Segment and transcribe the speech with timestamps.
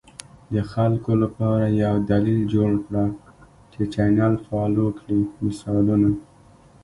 [0.53, 3.05] د خلکو لپاره یو دلیل جوړ کړه
[3.71, 6.09] چې چینل فالو کړي، مثالونه: